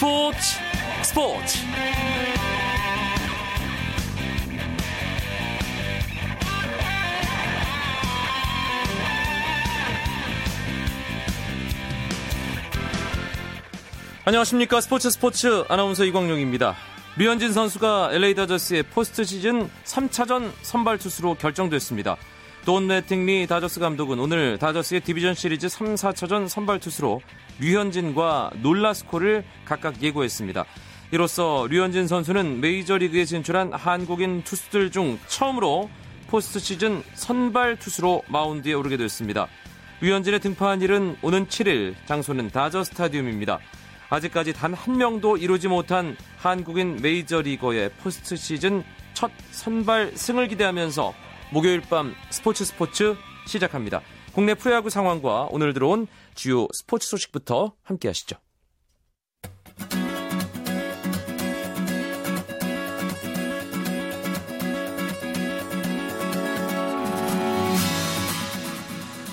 스포츠 0.00 0.38
스포츠 1.02 1.58
안녕하십니까 14.24 14.80
스포츠 14.80 15.10
스포츠 15.10 15.64
아나운서 15.68 16.06
이광용입니다. 16.06 16.76
류현진 17.18 17.52
선수가 17.52 18.14
LA 18.14 18.34
다저스의 18.36 18.84
포스트 18.84 19.24
시즌 19.24 19.68
3차전 19.84 20.50
선발 20.62 20.96
투수로 20.96 21.34
결정됐습니다. 21.34 22.16
돈 22.64 22.86
매팅리 22.86 23.46
다저스 23.46 23.80
감독은 23.80 24.18
오늘 24.18 24.58
다저스의 24.58 25.00
디비전 25.00 25.34
시리즈 25.34 25.68
3, 25.68 25.94
4차전 25.94 26.46
선발 26.46 26.78
투수로 26.78 27.22
류현진과 27.58 28.50
놀라스코를 28.62 29.44
각각 29.64 30.02
예고했습니다. 30.02 30.64
이로써 31.10 31.66
류현진 31.70 32.06
선수는 32.06 32.60
메이저리그에 32.60 33.24
진출한 33.24 33.72
한국인 33.72 34.42
투수들 34.44 34.90
중 34.90 35.18
처음으로 35.26 35.88
포스트 36.28 36.58
시즌 36.58 37.02
선발 37.14 37.78
투수로 37.78 38.22
마운드에 38.28 38.74
오르게 38.74 38.98
됐습니다. 38.98 39.48
류현진의 40.02 40.40
등판일은 40.40 41.16
오는 41.22 41.46
7일 41.46 41.94
장소는 42.06 42.50
다저 42.50 42.84
스타디움입니다. 42.84 43.58
아직까지 44.10 44.52
단 44.52 44.74
한 44.74 44.98
명도 44.98 45.36
이루지 45.38 45.68
못한 45.68 46.16
한국인 46.36 46.98
메이저리거의 47.00 47.90
포스트 48.02 48.36
시즌 48.36 48.84
첫 49.14 49.30
선발 49.50 50.12
승을 50.14 50.48
기대하면서 50.48 51.14
목요일 51.52 51.80
밤 51.80 52.14
스포츠 52.30 52.64
스포츠 52.64 53.16
시작합니다. 53.46 54.02
국내 54.32 54.54
프로야구 54.54 54.88
상황과 54.88 55.48
오늘 55.50 55.72
들어온 55.72 56.06
주요 56.34 56.68
스포츠 56.72 57.08
소식부터 57.08 57.72
함께 57.82 58.08
하시죠. 58.08 58.36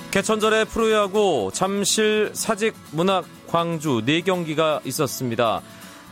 개천절의 0.10 0.66
프로야구 0.66 1.52
잠실 1.54 2.32
사직 2.34 2.74
문학 2.92 3.26
광주 3.48 4.02
4경기가 4.02 4.84
있었습니다. 4.88 5.62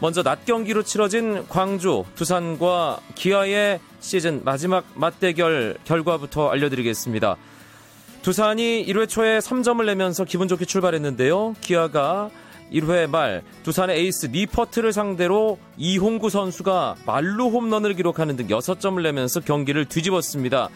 먼저 0.02 0.24
낮 0.24 0.46
경기로 0.46 0.84
치러진 0.84 1.48
광주, 1.48 2.04
두산과 2.16 3.00
기아의 3.16 3.80
시즌 4.00 4.42
마지막 4.44 4.86
맞대결 4.96 5.78
결과부터 5.86 6.50
알려드리겠습니다. 6.50 7.38
두산이 8.22 8.86
1회 8.88 9.08
초에 9.08 9.40
3점을 9.40 9.84
내면서 9.86 10.26
기분 10.26 10.48
좋게 10.48 10.66
출발했는데요. 10.66 11.56
기아가 11.62 12.30
1회 12.74 13.08
말 13.10 13.44
두산의 13.64 14.00
에이스 14.00 14.28
니퍼트를 14.28 14.92
상대로 14.92 15.60
이홍구 15.78 16.30
선수가 16.30 16.96
말루 17.06 17.50
홈런을 17.50 17.94
기록하는 17.94 18.36
등 18.36 18.48
6점을 18.48 19.02
내면서 19.02 19.40
경기를 19.40 19.86
뒤집었습니다. 19.86 20.70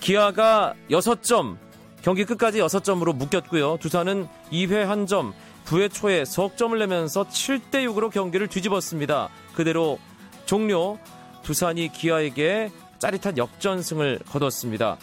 기아가 0.00 0.74
6점, 0.90 1.56
경기 2.02 2.24
끝까지 2.24 2.60
6점으로 2.60 3.14
묶였고요. 3.14 3.78
두산은 3.80 4.26
2회 4.50 4.86
1점, 4.86 5.32
9회 5.68 5.92
초에 5.92 6.24
석점을 6.24 6.78
내면서 6.78 7.24
7대 7.24 7.84
6으로 7.84 8.10
경기를 8.10 8.46
뒤집었습니다. 8.46 9.28
그대로 9.54 9.98
종료 10.46 10.98
두산이 11.42 11.92
기아에게 11.92 12.70
짜릿한 12.98 13.36
역전승을 13.36 14.20
거뒀습니다. 14.30 14.96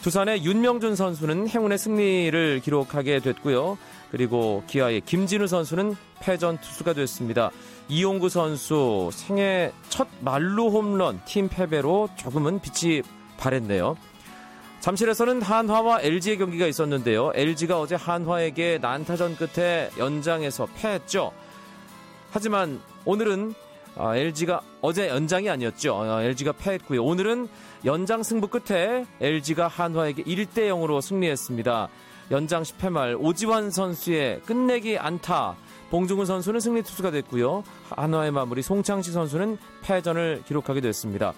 두산의 0.00 0.44
윤명준 0.44 0.96
선수는 0.96 1.46
행운의 1.46 1.76
승리를 1.76 2.60
기록하게 2.60 3.20
됐고요. 3.20 3.76
그리고 4.10 4.64
기아의 4.66 5.02
김진우 5.02 5.46
선수는 5.46 5.94
패전 6.20 6.58
투수가 6.58 6.94
됐습니다. 6.94 7.50
이용구 7.88 8.30
선수 8.30 9.10
생애 9.12 9.72
첫 9.90 10.08
말루 10.20 10.68
홈런 10.68 11.20
팀 11.26 11.48
패배로 11.48 12.08
조금은 12.16 12.60
빛이 12.60 13.02
발했네요. 13.36 13.96
잠실에서는 14.82 15.42
한화와 15.42 16.00
LG의 16.02 16.38
경기가 16.38 16.66
있었는데요. 16.66 17.30
LG가 17.36 17.78
어제 17.78 17.94
한화에게 17.94 18.78
난타전 18.82 19.36
끝에 19.36 19.88
연장에서 19.96 20.66
패했죠. 20.74 21.30
하지만 22.32 22.80
오늘은 23.04 23.54
LG가 23.96 24.56
아, 24.56 24.60
어제 24.80 25.08
연장이 25.08 25.48
아니었죠. 25.48 26.04
LG가 26.04 26.50
아, 26.50 26.54
패했고요. 26.58 27.04
오늘은 27.04 27.46
연장 27.84 28.24
승부 28.24 28.48
끝에 28.48 29.06
LG가 29.20 29.68
한화에게 29.68 30.24
1대 30.24 30.68
0으로 30.68 31.00
승리했습니다. 31.00 31.88
연장 32.32 32.64
10회 32.64 32.90
말 32.90 33.16
오지환 33.16 33.70
선수의 33.70 34.40
끝내기 34.40 34.98
안타. 34.98 35.54
봉중훈 35.90 36.26
선수는 36.26 36.58
승리 36.58 36.82
투수가 36.82 37.12
됐고요. 37.12 37.62
한화의 37.90 38.32
마무리 38.32 38.62
송창식 38.62 39.12
선수는 39.12 39.58
패전을 39.82 40.42
기록하게 40.44 40.80
됐습니다. 40.80 41.34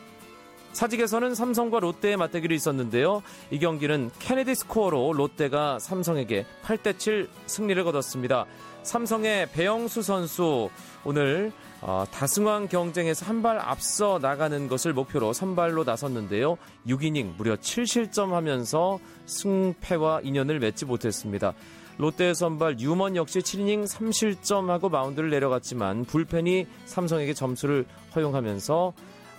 사직에서는 0.75 1.35
삼성과 1.35 1.81
롯데의 1.81 2.17
맞대결이 2.19 2.55
있었는데요. 2.55 3.23
이 3.51 3.59
경기는 3.59 4.11
케네디 4.19 4.55
스코어로 4.57 5.15
롯데가 5.15 5.79
삼성에게 5.79 6.45
8대7 6.65 7.29
승리를 7.47 7.83
거뒀습니다. 7.85 8.45
삼성의 8.83 9.51
배영수 9.53 10.03
선수 10.03 10.69
오늘 11.05 11.53
어, 11.81 12.05
다승왕 12.11 12.69
경쟁에서 12.69 13.27
한 13.27 13.43
발 13.45 13.59
앞서 13.59 14.19
나가는 14.23 14.69
것을 14.69 14.95
목표로 14.95 15.33
선발로 15.35 15.85
나섰는데요. 15.85 16.57
6이닝 16.89 17.37
무려 17.37 17.57
7실점 17.57 18.31
하면서 18.31 18.99
승패와 19.27 20.21
인연을 20.23 20.61
맺지 20.61 20.87
못했습니다. 20.87 21.53
롯데의 21.99 22.35
선발 22.35 22.81
유먼 22.81 23.17
역시 23.17 23.41
7이닝 23.41 23.87
3실점하고 23.87 24.91
마운드를 24.91 25.31
내려갔지만 25.31 26.05
불펜이 26.07 26.67
삼성에게 26.87 27.35
점수를 27.35 27.85
허용하면서 28.17 28.95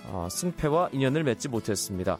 어, 0.09 0.27
승패와 0.29 0.89
인연을 0.93 1.23
맺지 1.23 1.49
못했습니다. 1.49 2.17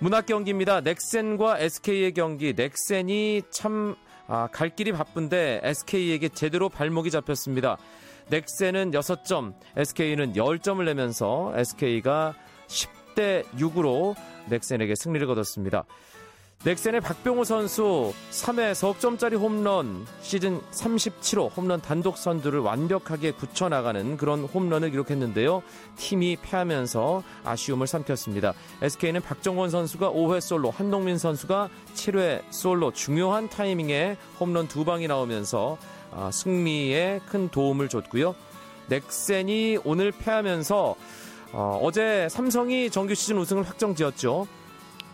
문학 0.00 0.26
경기입니다. 0.26 0.80
넥센과 0.80 1.58
SK의 1.58 2.14
경기. 2.14 2.54
넥센이 2.54 3.42
참, 3.50 3.94
아, 4.26 4.48
갈 4.50 4.74
길이 4.74 4.92
바쁜데 4.92 5.60
SK에게 5.62 6.30
제대로 6.30 6.68
발목이 6.68 7.10
잡혔습니다. 7.10 7.76
넥센은 8.30 8.92
6점, 8.92 9.54
SK는 9.76 10.32
10점을 10.34 10.82
내면서 10.84 11.52
SK가 11.54 12.34
10대 12.66 13.44
6으로 13.56 14.14
넥센에게 14.48 14.94
승리를 14.94 15.26
거뒀습니다. 15.26 15.84
넥센의 16.62 17.00
박병호 17.00 17.44
선수 17.44 18.12
3회 18.30 18.74
석점짜리 18.74 19.34
홈런 19.34 20.06
시즌 20.20 20.60
37호 20.72 21.56
홈런 21.56 21.80
단독 21.80 22.18
선두를 22.18 22.60
완벽하게 22.60 23.30
굳혀나가는 23.30 24.18
그런 24.18 24.44
홈런을 24.44 24.90
기록했는데요. 24.90 25.62
팀이 25.96 26.36
패하면서 26.42 27.22
아쉬움을 27.44 27.86
삼켰습니다. 27.86 28.52
SK는 28.82 29.22
박정원 29.22 29.70
선수가 29.70 30.12
5회 30.12 30.42
솔로, 30.42 30.70
한동민 30.70 31.16
선수가 31.16 31.70
7회 31.94 32.42
솔로 32.50 32.92
중요한 32.92 33.48
타이밍에 33.48 34.18
홈런 34.38 34.68
두 34.68 34.84
방이 34.84 35.08
나오면서 35.08 35.78
아, 36.12 36.30
승리에 36.30 37.20
큰 37.26 37.48
도움을 37.48 37.88
줬고요. 37.88 38.34
넥센이 38.88 39.78
오늘 39.82 40.12
패하면서 40.12 40.94
어, 41.52 41.80
어제 41.82 42.28
삼성이 42.28 42.90
정규 42.90 43.14
시즌 43.14 43.38
우승을 43.38 43.62
확정 43.62 43.94
지었죠. 43.94 44.46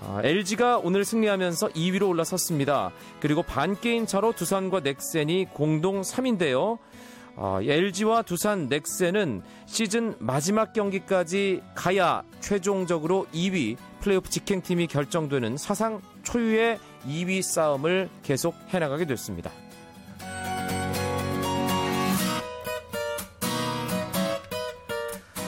아, 0.02 0.20
LG가 0.22 0.78
오늘 0.78 1.04
승리하면서 1.04 1.68
2위로 1.68 2.08
올라섰습니다. 2.08 2.90
그리고 3.20 3.42
반게임 3.42 4.06
차로 4.06 4.32
두산과 4.32 4.80
넥센이 4.80 5.46
공동 5.52 6.02
3인데요. 6.02 6.78
아, 7.36 7.60
LG와 7.62 8.22
두산, 8.22 8.68
넥센은 8.68 9.42
시즌 9.66 10.14
마지막 10.18 10.72
경기까지 10.72 11.62
가야 11.74 12.22
최종적으로 12.40 13.26
2위 13.34 13.76
플레이오프 14.00 14.30
직행팀이 14.30 14.86
결정되는 14.86 15.56
사상 15.56 16.00
초유의 16.22 16.78
2위 17.06 17.42
싸움을 17.42 18.08
계속 18.22 18.54
해나가게 18.68 19.04
됐습니다. 19.06 19.50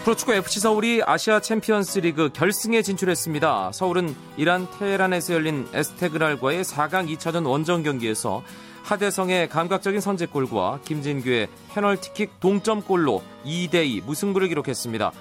프로축구 0.09 0.33
FC 0.33 0.61
서울이 0.61 1.03
아시아 1.05 1.39
챔피언스 1.39 1.99
리그 1.99 2.31
결승에 2.33 2.81
진출했습니다. 2.81 3.73
서울은 3.75 4.17
이란 4.39 4.67
테헤란에서 4.79 5.35
열린 5.35 5.69
에스테그랄과의 5.75 6.65
4강 6.65 7.15
2차전 7.15 7.47
원정 7.47 7.83
경기에서 7.83 8.43
하대성의 8.85 9.51
감각적인 9.51 10.01
선제골과 10.01 10.81
김진규의 10.87 11.49
페널티킥 11.75 12.41
동점골로 12.41 13.23
2대2 13.45 14.03
무승부를 14.03 14.49
기록했습니다. 14.49 15.13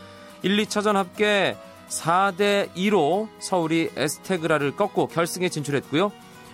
1, 0.43 0.55
2차전 0.55 0.93
합계 0.93 1.57
4대2로 1.89 3.27
서울이 3.39 3.89
에스테그랄을 3.93 4.77
꺾고 4.77 5.07
결승에 5.07 5.49
진출했고요. 5.49 6.13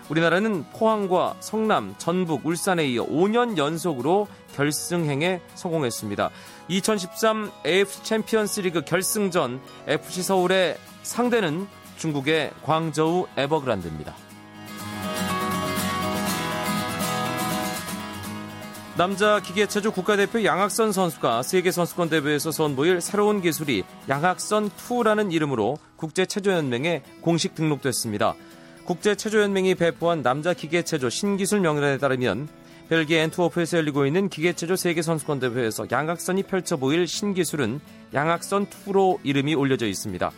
우리나라는 0.09 0.65
포항과 0.73 1.35
성남, 1.39 1.93
전북, 1.99 2.47
울산에 2.47 2.87
이어 2.87 3.05
5년 3.05 3.57
연속으로 3.57 4.27
결승행에 4.55 5.39
성공했습니다. 5.55 6.31
2013 6.67 7.51
AFC 7.65 8.03
챔피언스 8.03 8.61
리그 8.61 8.81
결승전 8.81 9.61
FC 9.87 10.23
서울의 10.23 10.77
상대는 11.03 11.67
중국의 11.97 12.51
광저우 12.63 13.27
에버그란데입니다. 13.37 14.13
남자 18.95 19.39
기계체조 19.39 19.91
국가대표 19.91 20.43
양학선 20.43 20.91
선수가 20.91 21.41
세계선수권 21.41 22.09
대회에서 22.09 22.51
선보일 22.51 23.01
새로운 23.01 23.41
기술이 23.41 23.83
양학선2라는 24.07 25.33
이름으로 25.33 25.77
국제체조연맹에 25.95 27.01
공식 27.21 27.55
등록됐습니다. 27.55 28.35
국제체조연맹이 28.85 29.73
배포한 29.73 30.21
남자 30.21 30.53
기계체조 30.53 31.09
신기술 31.09 31.61
명단에 31.61 31.97
따르면 31.97 32.47
벨기에 32.89 33.21
엔트워프에서 33.23 33.77
열리고 33.77 34.05
있는 34.05 34.29
기계체조 34.29 34.75
세계선수권 34.75 35.39
대회에서 35.39 35.87
양학선이 35.91 36.43
펼쳐 36.43 36.77
보일 36.77 37.07
신기술은 37.07 37.79
양학선2로 38.13 39.19
이름이 39.23 39.55
올려져 39.55 39.87
있습니다. 39.87 40.31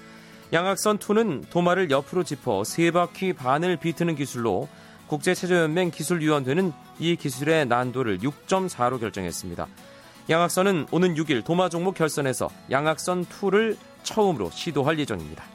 양학선2는 0.52 1.50
도마를 1.50 1.90
옆으로 1.90 2.24
짚어 2.24 2.64
세 2.64 2.92
바퀴 2.92 3.34
반을 3.34 3.78
비트는 3.78 4.16
기술로 4.16 4.68
국제체조연맹 5.08 5.92
기술위원회는 5.92 6.72
이 7.00 7.16
기술의 7.16 7.68
난도를 7.68 8.20
6.4로 8.20 9.00
결정했습니다. 9.00 9.68
양학선은 10.30 10.88
오는 10.92 11.16
6일 11.16 11.44
도마 11.44 11.70
종목 11.70 11.96
결선에서 11.96 12.50
양학선 12.72 13.26
2를 13.26 13.78
처음으로 14.04 14.50
시도할 14.52 14.98
예정입니다. 15.00 15.55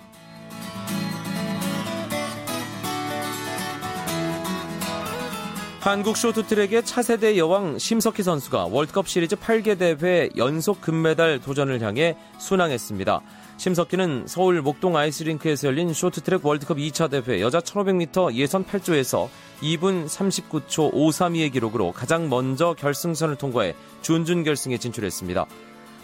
한국 5.80 6.18
쇼트트랙의 6.18 6.84
차세대 6.84 7.38
여왕 7.38 7.78
심석희 7.78 8.22
선수가 8.22 8.66
월드컵 8.66 9.08
시리즈 9.08 9.34
8개 9.34 9.78
대회 9.78 10.28
연속 10.36 10.82
금메달 10.82 11.40
도전을 11.40 11.80
향해 11.80 12.18
순항했습니다. 12.38 13.22
심석희는 13.56 14.24
서울 14.26 14.60
목동 14.60 14.98
아이스링크에서 14.98 15.68
열린 15.68 15.94
쇼트트랙 15.94 16.44
월드컵 16.44 16.76
2차 16.76 17.10
대회 17.10 17.40
여자 17.40 17.60
1500m 17.60 18.34
예선 18.34 18.66
8조에서 18.66 19.30
2분 19.62 20.04
39초 20.06 20.92
532의 20.92 21.50
기록으로 21.50 21.92
가장 21.92 22.28
먼저 22.28 22.74
결승선을 22.74 23.36
통과해 23.36 23.74
준준 24.02 24.44
결승에 24.44 24.76
진출했습니다. 24.76 25.46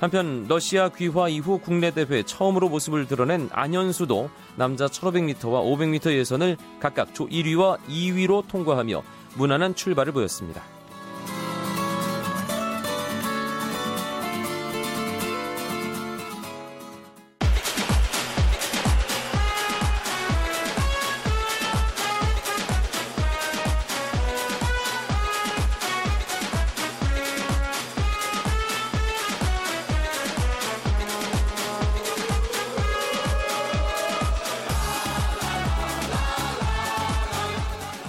한편 0.00 0.46
러시아 0.48 0.88
귀화 0.90 1.28
이후 1.28 1.58
국내 1.58 1.90
대회 1.90 2.22
처음으로 2.22 2.70
모습을 2.70 3.06
드러낸 3.06 3.50
안현수도 3.52 4.30
남자 4.56 4.86
1500m와 4.86 5.62
500m 5.64 6.12
예선을 6.12 6.56
각각 6.80 7.14
조 7.14 7.26
1위와 7.26 7.78
2위로 7.88 8.46
통과하며 8.48 9.02
무난한 9.36 9.74
출발을 9.74 10.12
보였습니다. 10.12 10.75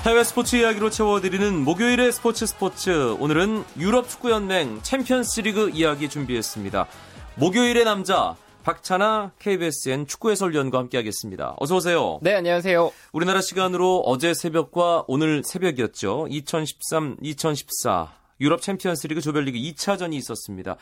해외 0.07 0.23
스포츠 0.23 0.55
이야기로 0.55 0.89
채워드리는 0.89 1.65
목요일의 1.65 2.13
스포츠 2.13 2.45
스포츠. 2.45 3.17
오늘은 3.19 3.65
유럽 3.77 4.07
축구연맹 4.07 4.79
챔피언스 4.81 5.41
리그 5.41 5.69
이야기 5.71 6.07
준비했습니다. 6.07 6.87
목요일의 7.35 7.83
남자, 7.83 8.37
박찬하 8.63 9.33
KBSN 9.37 10.07
축구 10.07 10.31
해설위원과 10.31 10.77
함께하겠습니다. 10.79 11.57
어서 11.59 11.75
오세요. 11.75 12.19
네, 12.21 12.35
안녕하세요. 12.35 12.89
우리나라 13.11 13.41
시간으로 13.41 13.99
어제 14.05 14.33
새벽과 14.33 15.03
오늘 15.09 15.43
새벽이었죠. 15.43 16.27
2013-2014 16.29 18.07
유럽 18.39 18.61
챔피언스 18.61 19.07
리그 19.07 19.19
조별리그 19.19 19.57
2차전이 19.57 20.13
있었습니다. 20.13 20.77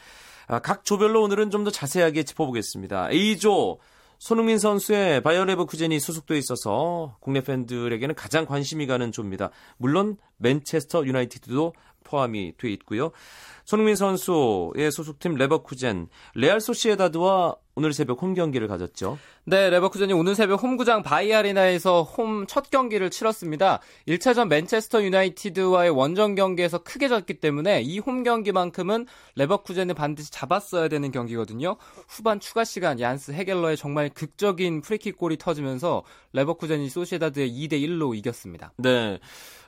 아, 0.48 0.60
각 0.60 0.86
조별로 0.86 1.24
오늘은 1.24 1.50
좀 1.50 1.64
더 1.64 1.72
자세하게 1.72 2.22
짚어보겠습니다. 2.26 3.10
A조 3.10 3.80
손흥민 4.20 4.58
선수의 4.58 5.22
바이어 5.22 5.46
레버쿠젠이 5.46 6.00
소속돼 6.00 6.38
있어서 6.38 7.18
국내 7.20 7.42
팬들에게는 7.42 8.16
가장 8.16 8.46
관심이 8.46 8.88
가는 8.88 9.12
조입니다. 9.12 9.52
물론 9.78 10.18
맨체스터 10.38 11.06
유나이티드도 11.06 11.74
포함이 12.04 12.54
돼 12.58 12.70
있고요. 12.72 13.12
손흥민 13.66 13.96
선수의 13.96 14.92
소속팀 14.92 15.36
레버쿠젠, 15.36 16.08
레알 16.36 16.62
소시에다드와 16.62 17.56
오늘 17.78 17.92
새벽 17.92 18.22
홈 18.22 18.34
경기를 18.34 18.68
가졌죠. 18.70 19.18
네, 19.44 19.70
레버쿠젠이 19.70 20.14
오늘 20.14 20.34
새벽 20.36 20.64
홈구장 20.64 21.04
바이아레나에서 21.04 22.04
홈 22.04 22.46
첫 22.48 22.70
경기를 22.70 23.10
치렀습니다. 23.10 23.80
1차전 24.08 24.48
맨체스터 24.48 25.04
유나이티드와의 25.04 25.90
원정 25.92 26.36
경기에서 26.36 26.78
크게 26.80 27.08
졌기 27.10 27.36
때문에 27.36 27.82
이 27.82 28.00
홈 28.00 28.24
경기만큼은 28.24 29.08
레버쿠젠을 29.36 29.96
반드시 29.96 30.32
잡았어야 30.32 30.88
되는 30.88 31.12
경기거든요. 31.12 31.76
후반 32.08 32.40
추가 32.40 32.64
시간 32.64 33.00
옌스 33.00 33.32
헤겔러의 33.32 33.78
정말 33.78 34.10
극적인 34.10 34.82
프리킥 34.82 35.18
골이 35.18 35.38
터지면서 35.38 36.04
레버쿠젠이 36.34 36.90
소시에다드에 36.90 37.50
2대 37.52 37.74
1로 37.74 38.16
이겼습니다. 38.16 38.72
네. 38.78 39.20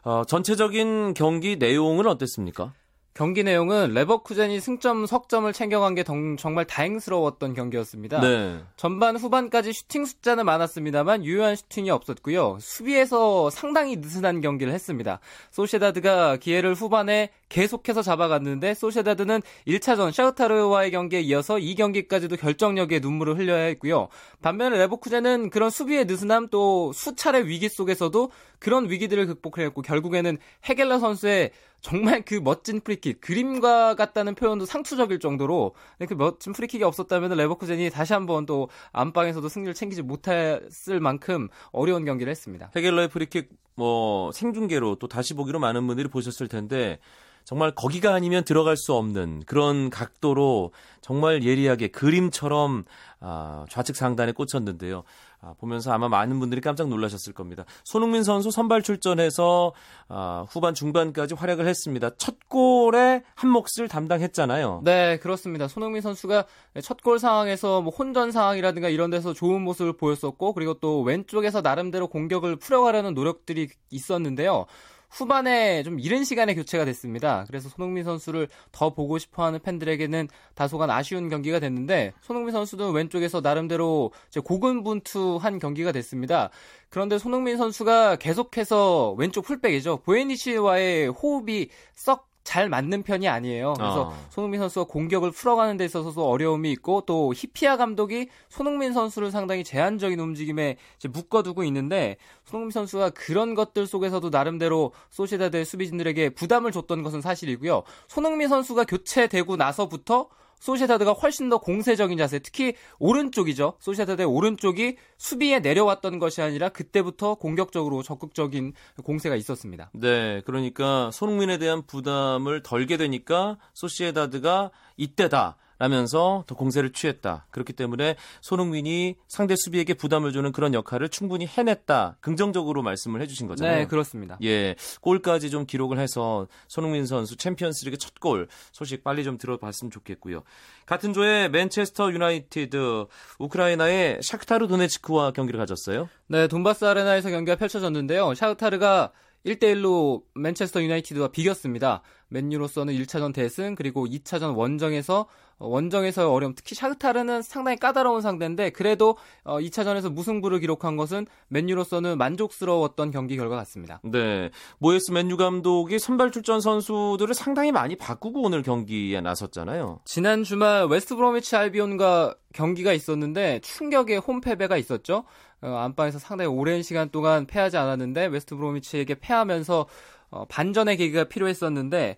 어, 0.04 0.24
전체적인 0.26 1.14
경기 1.16 1.58
내용은 1.58 2.06
어땠습니까? 2.08 2.74
경기 3.18 3.44
내용은 3.44 3.96
레버쿠젠이 3.96 4.60
승점 4.60 5.08
석점을 5.08 5.52
챙겨간 5.52 5.96
게 5.96 6.04
정말 6.04 6.66
다행스러웠던 6.66 7.56
경기였습니다. 7.56 8.22
네. 8.22 8.60
전반 8.76 9.18
후반까지 9.18 9.74
슈팅 9.74 10.06
숫자는 10.06 10.46
많았습니다만 10.46 11.26
유효한 11.26 11.56
슈팅이 11.56 11.90
없었고요. 11.90 12.60
수비에서 12.62 13.50
상당히 13.50 13.96
느슨한 13.96 14.42
경기를 14.42 14.72
했습니다. 14.72 15.20
소시다드가 15.50 16.38
기회를 16.38 16.76
후반에 16.76 17.32
계속해서 17.50 18.04
잡아갔는데 18.04 18.76
소시다드는 18.76 19.42
1차전 19.68 20.12
샤흐타르와의 20.12 20.92
경기에 20.92 21.22
이어서 21.22 21.58
이 21.58 21.74
경기까지도 21.74 22.36
결정력에 22.36 23.00
눈물을 23.00 23.40
흘려야 23.40 23.64
했고요. 23.64 24.10
반면에 24.44 24.78
레버쿠젠은 24.78 25.50
그런 25.50 25.72
수비의 25.72 26.06
느슨함 26.06 26.50
또 26.52 26.94
수차례 26.94 27.48
위기 27.48 27.68
속에서도 27.68 28.30
그런 28.60 28.92
위기들을 28.92 29.26
극복해냈고 29.26 29.82
결국에는 29.82 30.38
헤겔러 30.70 31.00
선수의 31.00 31.50
정말 31.82 32.24
그 32.26 32.36
멋진 32.36 32.82
프리킥, 32.82 33.22
그림과 33.22 33.96
같다는 33.96 34.36
표현도 34.36 34.66
상투적일 34.66 35.20
정도로 35.20 35.76
그 36.08 36.14
멋진 36.16 36.54
프리킥이 36.54 36.84
없었다면 36.84 37.38
레버쿠젠이 37.38 37.90
다시 37.90 38.14
한번 38.14 38.46
또 38.46 38.70
안방에서도 38.92 39.48
승리를 39.48 39.74
챙기지 39.74 40.02
못했을 40.02 41.00
만큼 41.00 41.50
어려운 41.72 42.06
경기를 42.06 42.32
했습니다. 42.32 42.72
헤겔러의 42.76 43.10
프리킥 43.10 43.50
뭐 43.76 44.32
생중계로 44.32 44.96
또 44.96 45.08
다시 45.08 45.34
보기로 45.36 45.60
많은 45.60 45.86
분들이 45.86 46.08
보셨을 46.08 46.48
텐데 46.48 47.00
정말 47.48 47.72
거기가 47.72 48.14
아니면 48.14 48.44
들어갈 48.44 48.76
수 48.76 48.94
없는 48.94 49.44
그런 49.46 49.90
각도로 49.90 50.74
정말 51.00 51.46
예리하게 51.46 51.88
그림처럼 51.88 52.84
아, 53.22 53.66
좌측 53.70 53.96
상단에 53.96 54.34
꽂혔는데요. 54.34 55.04
아, 55.40 55.54
보면서 55.58 55.94
아마 55.94 56.10
많은 56.10 56.42
분들이 56.42 56.60
깜짝 56.60 56.90
놀라셨을 56.90 57.32
겁니다. 57.32 57.64
손흥민 57.86 58.24
선수 58.24 58.52
선발 58.52 58.82
출전해서 58.82 59.72
아, 60.10 60.46
후반 60.50 60.74
중반까지 60.74 61.36
활약을 61.36 61.66
했습니다. 61.68 62.10
첫 62.18 62.36
골에 62.50 63.24
한 63.34 63.50
몫을 63.50 63.88
담당했잖아요. 63.88 64.82
네, 64.84 65.18
그렇습니다. 65.20 65.70
손흥민 65.70 66.02
선수가 66.02 66.46
첫 66.84 66.98
골 67.02 67.18
상황에서 67.18 67.80
뭐 67.82 67.94
혼전 67.98 68.34
상황이라든가 68.34 68.90
이런 68.90 69.10
데서 69.10 69.32
좋은 69.32 69.62
모습을 69.62 69.94
보였었고 69.94 70.52
그리고 70.52 70.74
또 70.82 71.02
왼쪽에서 71.02 71.62
나름대로 71.62 72.08
공격을 72.10 72.58
풀어가려는 72.58 73.14
노력들이 73.14 73.70
있었는데요. 73.90 74.66
후반에 75.10 75.84
좀 75.84 76.00
이른 76.00 76.24
시간에 76.24 76.54
교체가 76.54 76.86
됐습니다. 76.86 77.46
그래서 77.48 77.70
손흥민 77.70 78.04
선수를 78.04 78.48
더 78.72 78.94
보고 78.94 79.18
싶어하는 79.18 79.60
팬들에게는 79.60 80.28
다소간 80.54 80.90
아쉬운 80.90 81.30
경기가 81.30 81.60
됐는데 81.60 82.14
손흥민 82.22 82.52
선수도 82.52 82.92
왼쪽에서 82.92 83.42
나름대로 83.42 84.12
고군분투한 84.44 85.60
경기가 85.60 85.92
됐습니다. 85.92 86.50
그런데 86.90 87.18
손흥민 87.18 87.58
선수가 87.58 88.18
계속해서 88.18 89.16
왼쪽 89.18 89.46
풀백이죠. 89.46 90.02
보헤니치와의 90.06 91.08
호흡이 91.10 91.70
썩 91.94 92.27
잘 92.48 92.70
맞는 92.70 93.04
편이 93.04 93.28
아니에요. 93.28 93.74
그래서 93.74 94.04
어. 94.04 94.14
손흥민 94.30 94.62
선수가 94.62 94.86
공격을 94.86 95.32
풀어가는 95.32 95.76
데 95.76 95.84
있어서도 95.84 96.30
어려움이 96.30 96.72
있고 96.72 97.04
또 97.06 97.34
히피아 97.36 97.76
감독이 97.76 98.30
손흥민 98.48 98.94
선수를 98.94 99.32
상당히 99.32 99.66
제한적인 99.66 100.18
움직임에 100.18 100.78
묶어두고 101.10 101.66
있는데 101.66 102.16
손흥민 102.46 102.72
선수가 102.72 103.10
그런 103.10 103.54
것들 103.54 103.86
속에서도 103.86 104.30
나름대로 104.30 104.94
소시다드의 105.10 105.66
수비진들에게 105.66 106.30
부담을 106.30 106.72
줬던 106.72 107.04
것은 107.04 107.20
사실이고요. 107.20 107.84
손흥민 108.08 108.48
선수가 108.48 108.86
교체되고 108.86 109.58
나서부터 109.58 110.30
소시에다드가 110.60 111.14
훨씬 111.14 111.50
더 111.50 111.60
공세적인 111.60 112.18
자세, 112.18 112.40
특히 112.40 112.74
오른쪽이죠. 113.00 113.78
소시에다드의 113.80 114.28
오른쪽이 114.28 114.98
수비에 115.18 115.60
내려왔던 115.60 116.20
것이 116.20 116.42
아니라 116.42 116.70
그때부터 116.70 117.36
공격적으로 117.36 118.04
적극적인 118.04 118.74
공세가 119.04 119.36
있었습니다. 119.36 119.92
네, 119.94 120.42
그러니까 120.46 121.12
손흥민에 121.12 121.58
대한 121.58 121.86
부담을 121.86 122.64
덜게 122.64 122.98
되니까 122.98 123.58
소시에다드가 123.74 124.72
이때다. 124.98 125.58
라면서 125.80 126.44
더 126.48 126.56
공세를 126.56 126.92
취했다. 126.92 127.46
그렇기 127.52 127.74
때문에 127.74 128.16
손흥민이 128.42 129.16
상대 129.28 129.56
수비에게 129.56 129.94
부담을 129.94 130.32
주는 130.32 130.52
그런 130.52 130.74
역할을 130.74 131.10
충분히 131.10 131.48
해냈다. 131.48 132.18
긍정적으로 132.20 132.82
말씀을 132.82 133.22
해주신 133.22 133.48
거잖아요. 133.48 133.78
네, 133.78 133.86
그렇습니다. 133.88 134.38
예, 134.44 134.76
골까지 135.02 135.50
좀 135.50 135.66
기록을 135.66 136.00
해서 136.00 136.48
손흥민 136.68 137.06
선수 137.06 137.38
챔피언스리그 137.38 137.98
첫 137.98 138.18
골 138.20 138.48
소식 138.72 139.04
빨리 139.04 139.24
좀 139.24 139.38
들어봤으면 139.38 139.92
좋겠고요. 139.92 140.42
같은 140.88 141.14
조에 141.14 141.50
맨체스터 141.50 142.12
유나이티드 142.12 143.06
우크라이나의 143.38 144.20
샤크타르 144.24 144.68
도네츠크와 144.68 145.32
경기를 145.32 145.60
가졌어요. 145.60 146.10
네, 146.28 146.48
돈바스 146.48 146.86
아레나에서 146.86 147.30
경기가 147.30 147.56
펼쳐졌는데요. 147.58 148.34
샤크타르가 148.34 149.12
1대1로 149.46 150.24
맨체스터 150.36 150.82
유나이티드와 150.82 151.30
비겼습니다. 151.30 152.02
맨유로서는 152.30 152.94
1차전 152.94 153.34
대승 153.34 153.76
그리고 153.76 154.06
2차전 154.06 154.56
원정에서 154.56 155.28
원정에서의 155.60 156.28
어려움 156.28 156.54
특히 156.54 156.76
샤흐타르는 156.76 157.42
상당히 157.42 157.78
까다로운 157.78 158.22
상대인데 158.22 158.70
그래도 158.72 159.18
2차전에서 159.46 160.08
어, 160.08 160.10
무승부를 160.10 160.60
기록한 160.60 160.98
것은 160.98 161.26
맨유로서는 161.48 162.18
만족스러웠던 162.18 163.12
경기 163.12 163.38
결과 163.38 163.56
같습니다. 163.58 164.00
네. 164.04 164.52
모예스 164.78 165.12
맨유 165.12 165.38
감독이 165.38 165.98
선발 165.98 166.32
출전 166.32 166.62
선수들을 166.62 167.34
상당히 167.34 167.72
많이 167.72 167.96
바꾸고 167.96 168.44
오늘 168.44 168.62
경기에 168.62 169.22
나섰잖아요. 169.22 170.02
지난 170.06 170.44
주말 170.44 170.86
웨스트 170.86 171.16
브로미치 171.16 171.56
알비온과 171.56 172.36
경기가 172.54 172.94
있었는데 172.94 173.60
충격의 173.62 174.20
홈패배가 174.20 174.78
있었죠. 174.78 175.24
어, 175.62 175.68
안방에서 175.68 176.20
상당히 176.20 176.50
오랜 176.50 176.84
시간 176.84 177.10
동안 177.10 177.46
패하지 177.46 177.78
않았는데 177.78 178.28
웨스트 178.28 178.56
브로미치에게 178.56 179.16
패하면서 179.16 179.88
어, 180.30 180.46
반전의 180.46 180.98
계기가 180.98 181.24
필요했었는데 181.26 182.18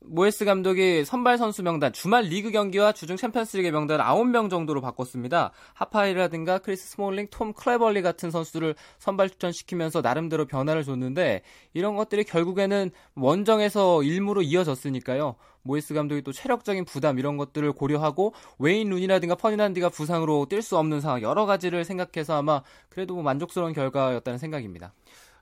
모예스 0.00 0.44
감독이 0.44 1.04
선발 1.04 1.38
선수 1.38 1.62
명단 1.62 1.92
주말 1.92 2.24
리그 2.24 2.50
경기와 2.50 2.92
주중 2.92 3.16
챔피언스리그 3.16 3.68
명단 3.68 4.00
9명 4.00 4.50
정도로 4.50 4.80
바꿨습니다. 4.80 5.52
하파엘이라든가 5.74 6.58
크리스 6.58 6.88
스몰링, 6.90 7.28
톰 7.30 7.52
클레벌리 7.52 8.02
같은 8.02 8.30
선수를 8.30 8.74
선발 8.98 9.30
출전시키면서 9.30 10.00
나름대로 10.00 10.46
변화를 10.46 10.82
줬는데 10.82 11.42
이런 11.72 11.94
것들이 11.94 12.24
결국에는 12.24 12.90
원정에서 13.14 14.02
일무로 14.02 14.42
이어졌으니까요. 14.42 15.36
모에스 15.62 15.94
감독이 15.94 16.22
또 16.22 16.32
체력적인 16.32 16.84
부담 16.86 17.18
이런 17.18 17.36
것들을 17.36 17.70
고려하고 17.72 18.34
웨인 18.58 18.90
룬이라든가 18.90 19.36
퍼니난디가 19.36 19.90
부상으로 19.90 20.46
뛸 20.48 20.62
수 20.62 20.78
없는 20.78 21.00
상황 21.00 21.22
여러 21.22 21.46
가지를 21.46 21.84
생각해서 21.84 22.34
아마 22.34 22.62
그래도 22.88 23.14
뭐 23.14 23.22
만족스러운 23.22 23.72
결과였다는 23.72 24.38
생각입니다. 24.38 24.92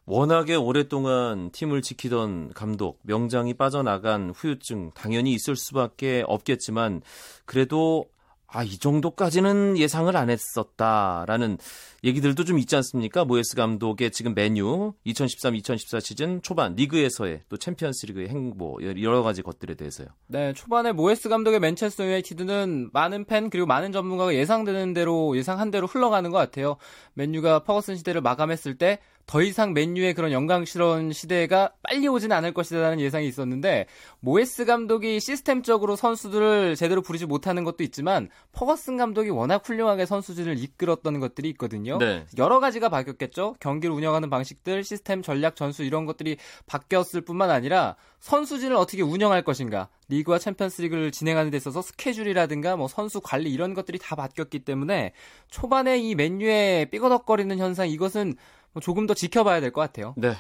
워낙에 0.09 0.55
오랫동안 0.55 1.50
팀을 1.50 1.83
지키던 1.83 2.55
감독, 2.55 2.99
명장이 3.03 3.53
빠져나간 3.53 4.33
후유증 4.35 4.93
당연히 4.95 5.35
있을 5.35 5.55
수밖에 5.55 6.25
없겠지만 6.27 7.03
그래도 7.45 8.07
아, 8.50 8.62
이 8.62 8.79
정도까지는 8.79 9.77
예상을 9.77 10.17
안 10.17 10.31
했었다라는 10.31 11.59
얘기들도 12.03 12.45
좀 12.45 12.59
있지 12.59 12.75
않습니까? 12.77 13.27
모예스 13.26 13.54
감독의 13.55 14.11
지금 14.11 14.33
맨유 14.35 14.95
2013-2014 15.05 16.00
시즌 16.00 16.41
초반 16.41 16.75
리그에서의 16.75 17.43
또 17.50 17.59
챔피언스 17.59 18.07
리그의 18.07 18.29
행보 18.29 18.79
여러 18.83 19.23
가지 19.23 19.43
것들에 19.43 19.75
대해서요. 19.75 20.09
네, 20.29 20.55
초반에 20.55 20.93
모예스 20.92 21.28
감독의 21.29 21.61
맨체스터 21.61 22.07
유나이티드는 22.07 22.88
많은 22.95 23.27
팬 23.27 23.50
그리고 23.50 23.67
많은 23.67 23.93
전문가가 23.93 24.35
예상되는 24.35 24.95
대로 24.95 25.37
예상한 25.37 25.71
대로 25.71 25.87
흘러가는 25.87 26.31
것 26.31 26.38
같아요. 26.38 26.79
맨유가 27.12 27.65
퍼거슨 27.65 27.97
시대를 27.97 28.23
마감했을 28.23 28.79
때 28.79 29.00
더 29.28 29.42
이상 29.42 29.75
맨유의 29.75 30.14
그런 30.14 30.32
영광스러운 30.32 31.12
시대가 31.12 31.70
빨리 31.82 32.08
오지는 32.08 32.35
않을 32.35 32.54
것이라는 32.54 32.99
예상이 32.99 33.28
있었는데 33.28 33.85
모예스 34.21 34.64
감독이 34.64 35.20
시스템적으로 35.20 35.97
선수들을 35.97 36.76
제대로 36.76 37.02
부리지 37.02 37.26
못하는 37.26 37.62
것도 37.62 37.85
있지만 37.85 38.30
퍼거슨 38.52 38.97
감독이 38.97 39.28
워낙 39.28 39.62
훌륭하게 39.62 40.06
선수진을 40.06 40.58
이끌었던 40.58 41.20
것들이 41.20 41.50
있거든요. 41.50 41.99
네. 41.99 42.25
여러 42.38 42.58
가지가 42.58 42.88
바뀌었겠죠. 42.88 43.56
경기를 43.61 43.94
운영하는 43.94 44.30
방식들, 44.30 44.82
시스템, 44.82 45.20
전략, 45.20 45.56
전술 45.56 45.85
이런 45.85 46.06
것들이 46.06 46.38
바뀌었을 46.64 47.20
뿐만 47.20 47.50
아니라 47.50 47.97
선수진을 48.20 48.76
어떻게 48.76 49.02
운영할 49.02 49.42
것인가, 49.42 49.88
리그와 50.08 50.38
챔피언스리그를 50.38 51.12
진행하는 51.12 51.50
데 51.50 51.58
있어서 51.58 51.82
스케줄이라든가 51.82 52.76
뭐 52.76 52.88
선수 52.88 53.20
관리 53.20 53.52
이런 53.52 53.75
것들이 53.75 53.99
다 53.99 54.16
바뀌었기 54.16 54.61
때문에 54.61 55.12
초반에 55.50 55.99
이 55.99 56.14
맨유의 56.14 56.87
삐거덕거리는 56.87 57.58
현상 57.58 57.88
이것은 57.88 58.28
뭐 58.28 58.37
조금 58.80 59.06
더 59.06 59.14
지켜봐야 59.14 59.60
될 59.60 59.72
것 59.72 59.80
같아요. 59.80 60.14
네. 60.16 60.34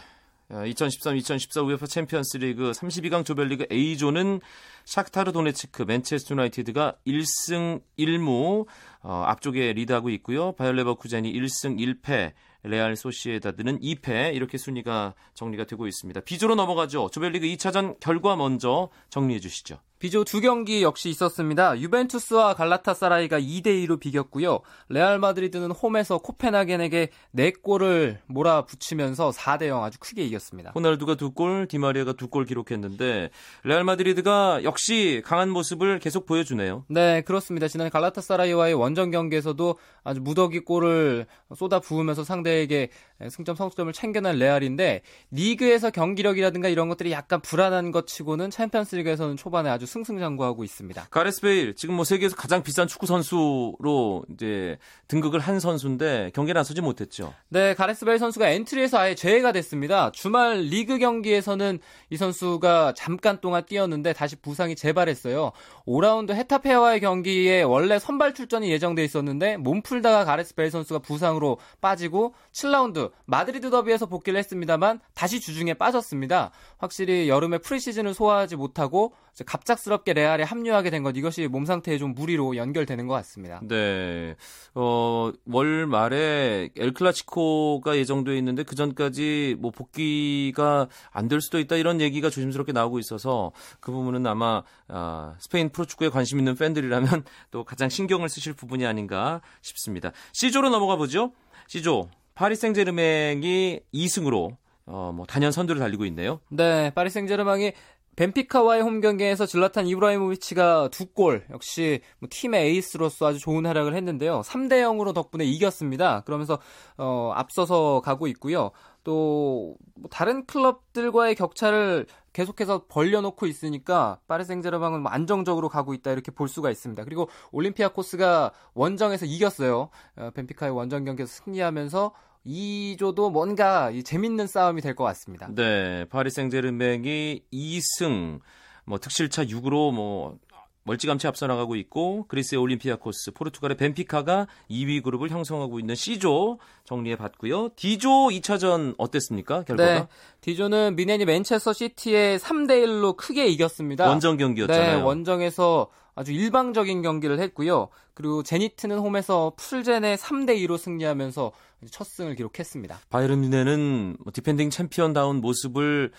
2013-2014 0.50 1.66
UEFA 1.66 1.86
챔피언스리그 1.86 2.70
32강 2.72 3.24
조별리그 3.24 3.66
A조는 3.70 4.40
샤크타르 4.86 5.32
도네츠크, 5.32 5.82
맨체스터 5.82 6.34
유나이티드가 6.34 6.96
1승 7.06 7.82
1무 7.98 8.66
어, 9.02 9.24
앞쪽에 9.26 9.74
리드하고 9.74 10.08
있고요. 10.10 10.52
바이어 10.52 10.76
레버쿠젠이 10.76 11.30
1승 11.34 11.78
1패, 11.78 12.32
레알 12.62 12.96
소시에다드는 12.96 13.80
2패 13.80 14.34
이렇게 14.34 14.56
순위가 14.56 15.14
정리가 15.34 15.64
되고 15.64 15.86
있습니다. 15.86 16.20
B조로 16.22 16.54
넘어가죠. 16.54 17.10
조별리그 17.12 17.46
2차전 17.46 18.00
결과 18.00 18.34
먼저 18.34 18.88
정리해 19.10 19.40
주시죠. 19.40 19.78
B조 19.98 20.22
두 20.22 20.40
경기 20.40 20.82
역시 20.84 21.08
있었습니다. 21.08 21.80
유벤투스와 21.80 22.54
갈라타사라이가 22.54 23.40
2대2로 23.40 23.98
비겼고요. 23.98 24.60
레알 24.88 25.18
마드리드는 25.18 25.72
홈에서 25.72 26.18
코펜하겐에게 26.18 27.08
4골을 27.34 28.18
몰아붙이면서 28.26 29.30
4대0 29.30 29.82
아주 29.82 29.98
크게 29.98 30.22
이겼습니다. 30.24 30.70
호날두가 30.74 31.16
2골, 31.16 31.68
디마리아가 31.68 32.12
2골 32.12 32.46
기록했는데 32.46 33.30
레알 33.64 33.82
마드리드가 33.82 34.62
역시 34.62 35.20
강한 35.24 35.50
모습을 35.50 35.98
계속 35.98 36.26
보여주네요. 36.26 36.84
네, 36.88 37.22
그렇습니다. 37.22 37.66
지난 37.66 37.90
갈라타사라이와의 37.90 38.74
원정 38.74 39.10
경기에서도 39.10 39.78
아주 40.04 40.20
무더기 40.20 40.60
골을 40.60 41.26
쏟아 41.56 41.80
부으면서 41.80 42.22
상대에게 42.22 42.90
승점 43.30 43.56
3점을 43.56 43.92
챙겨낸 43.92 44.36
레알인데 44.38 45.02
리그에서 45.32 45.90
경기력이라든가 45.90 46.68
이런 46.68 46.88
것들이 46.88 47.10
약간 47.10 47.40
불안한 47.40 47.90
것 47.90 48.06
치고는 48.06 48.50
챔피언스 48.50 48.94
리그에서는 48.94 49.36
초반에 49.36 49.68
아주 49.68 49.87
승승장구하고 49.88 50.62
있습니다. 50.64 51.08
가레스 51.10 51.40
베일 51.40 51.74
지금 51.74 51.96
뭐 51.96 52.04
세계에서 52.04 52.36
가장 52.36 52.62
비싼 52.62 52.86
축구 52.86 53.06
선수로 53.06 54.24
이제 54.32 54.78
등극을 55.08 55.40
한 55.40 55.58
선수인데 55.58 56.30
경기에 56.34 56.52
나서지 56.52 56.80
못했죠. 56.80 57.34
네, 57.48 57.74
가레스 57.74 58.04
베일 58.04 58.18
선수가 58.18 58.48
엔트리에서 58.48 58.98
아예 58.98 59.14
제외가 59.14 59.52
됐습니다. 59.52 60.12
주말 60.12 60.60
리그 60.60 60.98
경기에서는 60.98 61.78
이 62.10 62.16
선수가 62.16 62.94
잠깐 62.94 63.40
동안 63.40 63.64
뛰었는데 63.66 64.12
다시 64.12 64.36
부상이 64.36 64.76
재발했어요. 64.76 65.52
5라운드 65.86 66.34
헤타페와의 66.34 67.00
경기에 67.00 67.62
원래 67.62 67.98
선발 67.98 68.34
출전이 68.34 68.70
예정돼 68.70 69.02
있었는데 69.04 69.56
몸 69.56 69.82
풀다가 69.82 70.24
가레스 70.24 70.54
베일 70.54 70.70
선수가 70.70 71.00
부상으로 71.00 71.58
빠지고 71.80 72.34
7라운드 72.52 73.10
마드리드 73.24 73.70
더비에서 73.70 74.06
복귀를 74.06 74.38
했습니다만 74.38 75.00
다시 75.14 75.40
주중에 75.40 75.74
빠졌습니다. 75.74 76.50
확실히 76.76 77.28
여름에 77.28 77.58
프리시즌을 77.58 78.14
소화하지 78.14 78.56
못하고 78.56 79.12
갑작스럽게 79.46 80.12
레알에 80.12 80.42
합류하게 80.44 80.90
된 80.90 81.02
것 81.02 81.16
이것이 81.16 81.46
몸 81.48 81.64
상태에 81.64 81.96
좀 81.96 82.12
무리로 82.14 82.56
연결되는 82.56 83.06
것 83.06 83.14
같습니다. 83.14 83.60
네. 83.62 84.36
어, 84.74 85.32
월 85.46 85.86
말에 85.86 86.68
엘 86.76 86.92
클라시코가 86.92 87.96
예정돼 87.96 88.36
있는데 88.38 88.62
그 88.64 88.74
전까지 88.74 89.56
뭐 89.58 89.70
복귀가 89.70 90.88
안 91.10 91.28
될 91.28 91.40
수도 91.40 91.58
있다 91.58 91.76
이런 91.76 92.00
얘기가 92.00 92.30
조심스럽게 92.30 92.72
나오고 92.72 92.98
있어서 92.98 93.52
그 93.80 93.92
부분은 93.92 94.26
아마 94.26 94.62
아, 94.88 95.34
스페인 95.38 95.68
프로축구에 95.70 96.08
관심 96.08 96.38
있는 96.38 96.54
팬들이라면 96.56 97.24
또 97.50 97.64
가장 97.64 97.88
신경을 97.88 98.28
쓰실 98.28 98.54
부분이 98.54 98.84
아닌가 98.86 99.40
싶습니다. 99.62 100.12
C조로 100.32 100.70
넘어가 100.70 100.96
보죠. 100.96 101.32
C조 101.68 102.08
파리 102.34 102.56
생제르맹이 102.56 103.80
2승으로 103.92 104.56
어, 104.86 105.12
뭐 105.14 105.26
단연 105.26 105.52
선두를 105.52 105.80
달리고 105.80 106.06
있네요. 106.06 106.40
네, 106.48 106.90
파리 106.94 107.10
생제르맹이 107.10 107.72
벤피카와의 108.18 108.82
홈 108.82 109.00
경기에서 109.00 109.46
즐라탄 109.46 109.86
이브라히모비치가 109.86 110.88
두 110.90 111.06
골, 111.06 111.44
역시 111.50 112.00
뭐 112.18 112.28
팀의 112.28 112.66
에이스로서 112.66 113.28
아주 113.28 113.38
좋은 113.38 113.64
활약을 113.64 113.94
했는데요. 113.94 114.40
3대 114.40 114.82
0으로 114.82 115.14
덕분에 115.14 115.44
이겼습니다. 115.44 116.22
그러면서 116.22 116.58
어, 116.96 117.30
앞서서 117.36 118.00
가고 118.04 118.26
있고요. 118.26 118.72
또뭐 119.04 119.76
다른 120.10 120.44
클럽들과의 120.46 121.36
격차를 121.36 122.06
계속해서 122.32 122.86
벌려놓고 122.88 123.46
있으니까 123.46 124.18
파리 124.26 124.44
생제르맹은 124.44 125.02
뭐 125.02 125.12
안정적으로 125.12 125.68
가고 125.68 125.94
있다 125.94 126.10
이렇게 126.10 126.32
볼 126.32 126.48
수가 126.48 126.70
있습니다. 126.70 127.04
그리고 127.04 127.28
올림피아 127.52 127.90
코스가 127.90 128.50
원정에서 128.74 129.26
이겼어요. 129.26 129.90
어, 130.16 130.30
벤피카의 130.34 130.72
원정 130.72 131.04
경기에서 131.04 131.44
승리하면서 131.44 132.12
2조도 132.48 133.30
뭔가 133.30 133.92
재밌는 134.04 134.46
싸움이 134.46 134.80
될 134.80 134.94
것 134.94 135.04
같습니다. 135.04 135.48
네, 135.54 136.06
파리 136.06 136.30
생제르맹이 136.30 137.42
2승, 137.52 138.40
뭐 138.84 138.98
특실차 138.98 139.44
6으로 139.44 139.92
뭐 139.92 140.38
멀찌감치 140.84 141.26
앞서 141.26 141.46
나가고 141.46 141.76
있고 141.76 142.24
그리스의 142.28 142.58
올림피아코스, 142.58 143.32
포르투갈의 143.32 143.76
벤피카가 143.76 144.46
2위 144.70 145.02
그룹을 145.02 145.28
형성하고 145.28 145.78
있는 145.78 145.94
C조 145.94 146.58
정리해 146.84 147.16
봤고요. 147.16 147.68
D조 147.76 148.08
2차전 148.28 148.94
어땠습니까? 148.96 149.64
결과가? 149.64 149.92
네. 149.92 150.06
D조는 150.40 150.96
뮌헨이 150.96 151.26
맨체스터 151.26 151.74
시티에 151.74 152.38
3대 152.38 152.82
1로 152.86 153.14
크게 153.18 153.48
이겼습니다. 153.48 154.08
원정 154.08 154.38
경기였잖아요. 154.38 154.96
네, 154.96 155.02
원정에서 155.02 155.90
아주 156.18 156.32
일방적인 156.32 157.00
경기를 157.02 157.38
했고요. 157.38 157.90
그리고 158.12 158.42
제니트는 158.42 158.98
홈에서 158.98 159.52
플젠에 159.56 160.16
3대 160.16 160.56
2로 160.66 160.76
승리하면서 160.76 161.52
첫 161.92 162.04
승을 162.08 162.34
기록했습니다. 162.34 162.98
바이른 163.08 163.40
뮌헨은 163.42 164.16
뭐 164.18 164.32
디펜딩 164.32 164.70
챔피언다운 164.70 165.40
모습을 165.40 166.10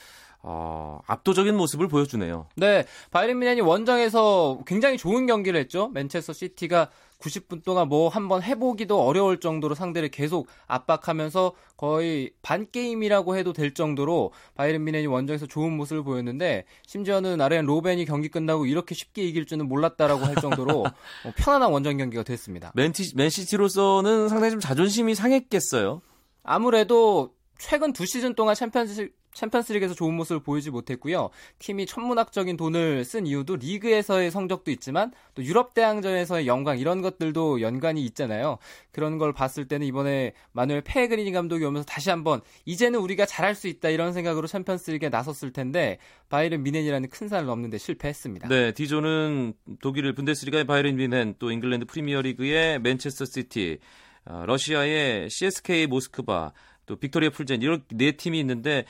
어, 0.42 1.02
압도적인 1.06 1.54
모습을 1.58 1.90
보여주네요. 1.90 2.48
네, 2.56 2.86
바이른 3.12 3.42
뮌헨이 3.42 3.60
원정에서 3.60 4.60
굉장히 4.66 4.98
좋은 4.98 5.26
경기를 5.26 5.60
했죠. 5.60 5.90
맨체스터 5.90 6.32
시티가 6.32 6.90
90분 7.20 7.64
동안 7.64 7.90
뭐 7.90 8.10
한번 8.10 8.42
해보기도 8.42 9.02
어려울 9.02 9.40
정도로 9.40 9.76
상대를 9.76 10.10
계속 10.10 10.48
압박하면서 10.68 11.54
거의 11.78 12.32
반 12.42 12.68
게임이라고 12.72 13.36
해도 13.36 13.54
될 13.54 13.74
정도로 13.74 14.32
바이른 14.56 14.84
뮌헨이 14.84 15.08
원정에서 15.08 15.46
좋은 15.46 15.74
모습을 15.74 16.04
보였는데 16.04 16.66
심지어는 16.88 17.42
아르옌 17.42 17.66
로벤이 17.66 18.06
경기 18.06 18.30
끝나고 18.30 18.66
이렇게 18.66 18.96
쉽게 18.96 19.24
이길 19.24 19.46
줄은 19.46 19.68
몰랐다라고 19.68 20.26
할 20.26 20.36
정도로 20.36 20.82
어, 20.82 21.32
편안한 21.36 21.72
원정 21.72 21.98
경기가 21.98 22.24
됐습니다. 22.24 22.72
맨티, 22.76 23.16
맨시티로서는 23.16 24.30
상당히 24.30 24.52
좀 24.52 24.60
자존심이 24.60 25.14
상했겠어요. 25.16 26.02
아무래도 26.44 27.34
최근 27.58 27.92
두 27.92 28.06
시즌 28.06 28.34
동안 28.34 28.56
챔피언스 28.56 29.10
챔피언스리그에서 29.34 29.94
좋은 29.94 30.14
모습을 30.16 30.42
보이지 30.42 30.72
못했고요. 30.72 31.30
팀이 31.60 31.86
천문학적인 31.86 32.58
돈을 32.58 33.06
쓴 33.06 33.28
이유도 33.28 33.56
리그에서의 33.56 34.32
성적도 34.32 34.72
있지만 34.72 35.12
또 35.36 35.44
유럽 35.44 35.74
대항전에서의 35.74 36.48
영광 36.48 36.80
이런 36.80 37.02
것들도 37.02 37.62
연관이 37.62 38.04
있잖아요. 38.06 38.58
그런 38.92 39.18
걸 39.18 39.34
봤을 39.34 39.68
때는 39.68 39.86
이번에 39.88 40.34
마누엘 40.52 40.82
페그리니 40.82 41.32
감독이 41.32 41.64
오면서 41.66 41.86
다시 41.86 42.10
한번 42.10 42.42
이제는 42.66 43.00
우리가 43.00 43.26
잘할 43.26 43.56
수 43.56 43.68
있다 43.68 43.90
이런 43.90 44.14
생각으로 44.14 44.48
챔피언스리그에 44.48 45.10
나섰을 45.10 45.54
텐데 45.54 46.00
바이른 46.30 46.64
뮌헨이라는 46.64 47.10
큰 47.10 47.28
산을 47.28 47.46
넘는데 47.46 47.78
실패했습니다. 47.78 48.48
네, 48.48 48.72
D조는 48.74 49.54
독일 49.82 50.14
분데스리가의 50.14 50.66
바이른 50.66 50.96
뮌헨, 50.96 51.36
또 51.40 51.52
잉글랜드 51.52 51.86
프리미어리그의 51.86 52.80
맨체스터 52.80 53.26
시티, 53.26 53.80
어, 54.26 54.44
러시아의 54.46 55.30
CSK 55.30 55.88
모스크바, 55.88 56.54
또 56.86 56.96
빅토리아 56.96 57.30
플젠 57.30 57.62
이런 57.62 57.84
네 57.90 58.14
팀이 58.14 58.40
있는데 58.40 58.86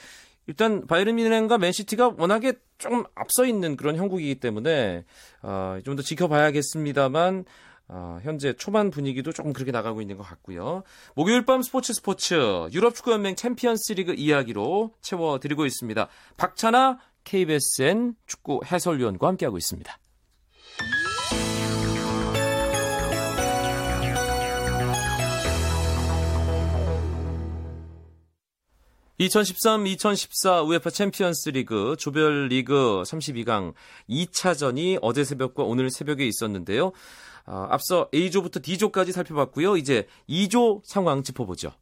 일단 0.49 0.87
바이에른 0.87 1.15
뮌헨과 1.15 1.59
맨시티가 1.59 2.15
워낙에 2.17 2.53
좀 2.79 3.03
앞서 3.13 3.45
있는 3.45 3.77
그런 3.77 3.95
형국이기 3.95 4.39
때문에 4.39 5.05
어, 5.43 5.77
좀 5.85 5.95
더 5.95 6.01
지켜봐야겠습니다만 6.01 7.45
어, 7.87 8.19
현재 8.23 8.53
초반 8.53 8.89
분위기도 8.89 9.31
조금 9.31 9.53
그렇게 9.53 9.71
나가고 9.71 10.01
있는 10.01 10.17
것 10.17 10.23
같고요. 10.23 10.81
목요일 11.15 11.45
밤 11.45 11.61
스포츠 11.61 11.93
스포츠 11.93 12.33
유럽 12.73 12.95
축구 12.95 13.11
연맹 13.11 13.35
챔피언스리그 13.35 14.15
이야기로 14.15 14.95
채워드리고 15.01 15.67
있습니다. 15.67 16.07
박찬하 16.37 16.97
KBSN 17.25 18.15
축구 18.25 18.61
해설위원과 18.65 19.27
함께하고 19.27 19.57
있습니다. 19.59 19.99
2013-2014 29.19 30.67
UEFA 30.67 30.89
챔피언스 30.89 31.49
리그 31.49 31.95
조별 31.99 32.47
리그 32.47 33.03
32강 33.05 33.73
2차전이 34.09 34.99
어제 35.01 35.23
새벽과 35.23 35.63
오늘 35.63 35.91
새벽에 35.91 36.25
있었는데요. 36.25 36.93
어, 37.45 37.67
앞서 37.69 38.07
A조부터 38.13 38.61
D조까지 38.63 39.11
살펴봤고요. 39.11 39.75
이제 39.75 40.07
2조 40.29 40.81
상황 40.85 41.23
짚어보죠. 41.23 41.73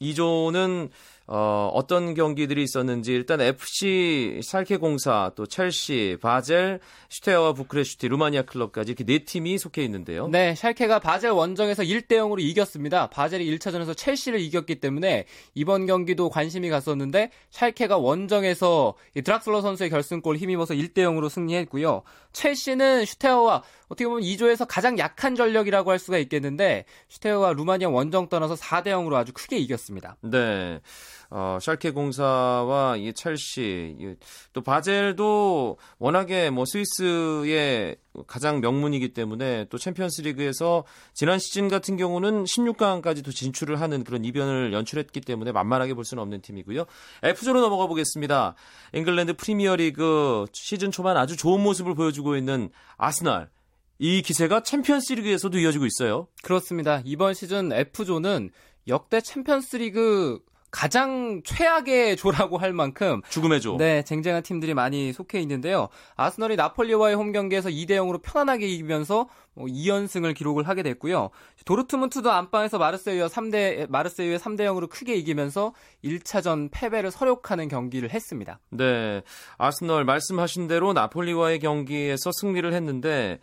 2조는 0.00 0.90
어, 1.26 1.70
어떤 1.72 2.14
경기들이 2.14 2.62
있었는지 2.62 3.12
일단 3.12 3.40
FC 3.40 4.40
살케공사 4.42 5.32
또 5.36 5.46
첼시, 5.46 6.16
바젤, 6.20 6.80
슈테어와 7.10 7.52
부크레슈티, 7.52 8.08
루마니아 8.08 8.42
클럽까지 8.42 8.92
이렇게 8.92 9.04
네 9.04 9.24
팀이 9.24 9.58
속해 9.58 9.82
있는데요. 9.84 10.28
네, 10.28 10.54
샬케가 10.54 10.98
바젤 10.98 11.30
원정에서 11.30 11.84
1대 11.84 12.12
0으로 12.12 12.40
이겼습니다. 12.40 13.08
바젤이 13.10 13.58
1차전에서 13.58 13.96
첼시를 13.96 14.40
이겼기 14.40 14.80
때문에 14.80 15.26
이번 15.54 15.86
경기도 15.86 16.28
관심이 16.28 16.68
갔었는데 16.68 17.30
샬케가 17.50 17.98
원정에서 17.98 18.94
드락슬러 19.22 19.60
선수의 19.60 19.90
결승골 19.90 20.36
힘입어서 20.36 20.74
1대 20.74 20.98
0으로 20.98 21.28
승리했고요. 21.28 22.02
첼시는 22.32 23.04
슈테어와 23.04 23.62
어떻게 23.92 24.06
보면 24.06 24.22
2조에서 24.22 24.64
가장 24.66 24.98
약한 24.98 25.34
전력이라고 25.34 25.90
할 25.90 25.98
수가 25.98 26.16
있겠는데 26.16 26.86
슈테어와 27.08 27.52
루마니아 27.52 27.90
원정 27.90 28.30
떠나서 28.30 28.54
4대 28.54 28.86
0으로 28.86 29.16
아주 29.16 29.32
크게 29.34 29.58
이겼습니다. 29.58 30.16
네. 30.22 30.80
어, 31.28 31.58
샬케 31.60 31.90
공사와 31.90 32.96
이 32.96 33.12
첼시 33.12 34.16
또 34.54 34.62
바젤도 34.62 35.76
워낙에 35.98 36.48
뭐 36.48 36.64
스위스의 36.64 37.96
가장 38.26 38.60
명문이기 38.60 39.12
때문에 39.12 39.66
또 39.68 39.76
챔피언스리그에서 39.76 40.84
지난 41.12 41.38
시즌 41.38 41.68
같은 41.68 41.98
경우는 41.98 42.44
16강까지도 42.44 43.34
진출을 43.34 43.78
하는 43.80 44.04
그런 44.04 44.24
이변을 44.24 44.72
연출했기 44.72 45.20
때문에 45.20 45.52
만만하게 45.52 45.92
볼 45.92 46.06
수는 46.06 46.22
없는 46.22 46.40
팀이고요. 46.40 46.86
F조로 47.22 47.60
넘어가 47.60 47.86
보겠습니다. 47.86 48.54
잉글랜드 48.94 49.36
프리미어리그 49.36 50.46
시즌 50.52 50.90
초반 50.90 51.18
아주 51.18 51.36
좋은 51.36 51.62
모습을 51.62 51.94
보여주고 51.94 52.36
있는 52.36 52.70
아스날 52.96 53.50
이 53.98 54.22
기세가 54.22 54.62
챔피언스리그에서도 54.62 55.58
이어지고 55.58 55.86
있어요. 55.86 56.26
그렇습니다. 56.42 57.02
이번 57.04 57.34
시즌 57.34 57.72
F조는 57.72 58.50
역대 58.88 59.20
챔피언스리그 59.20 60.40
가장 60.72 61.42
최악의 61.44 62.16
조라고 62.16 62.56
할 62.56 62.72
만큼 62.72 63.20
죽음의 63.28 63.60
조. 63.60 63.76
네, 63.76 64.02
쟁쟁한 64.02 64.42
팀들이 64.42 64.72
많이 64.72 65.12
속해 65.12 65.38
있는데요. 65.42 65.88
아스널이 66.16 66.56
나폴리와의 66.56 67.14
홈 67.14 67.30
경기에서 67.30 67.68
2대 67.68 67.90
0으로 67.90 68.20
편안하게 68.22 68.66
이기면서 68.66 69.28
뭐 69.52 69.66
2연승을 69.66 70.34
기록을 70.34 70.66
하게 70.66 70.82
됐고요. 70.82 71.28
도르트문트도 71.66 72.32
안방에서 72.32 72.78
마르세유와 72.78 73.28
3대 73.28 73.90
마르세유의 73.90 74.38
3대 74.38 74.60
0으로 74.60 74.88
크게 74.88 75.14
이기면서 75.14 75.74
1차전 76.02 76.70
패배를 76.72 77.10
설욕하는 77.10 77.68
경기를 77.68 78.10
했습니다. 78.10 78.58
네. 78.70 79.22
아스널 79.58 80.06
말씀하신 80.06 80.68
대로 80.68 80.94
나폴리와의 80.94 81.58
경기에서 81.58 82.30
승리를 82.32 82.72
했는데 82.72 83.40